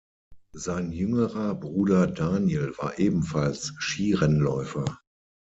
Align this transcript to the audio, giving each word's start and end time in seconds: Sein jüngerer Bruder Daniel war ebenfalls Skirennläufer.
Sein 0.55 0.91
jüngerer 0.91 1.53
Bruder 1.53 2.07
Daniel 2.07 2.73
war 2.79 2.97
ebenfalls 2.97 3.71
Skirennläufer. 3.77 4.97